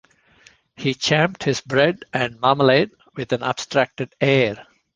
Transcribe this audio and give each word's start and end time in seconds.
He 0.77 0.95
champed 0.95 1.43
his 1.43 1.61
bread 1.61 2.05
and 2.11 2.39
marmalade 2.39 2.89
with 3.15 3.33
an 3.33 3.43
abstracted 3.43 4.15
air. 4.19 4.65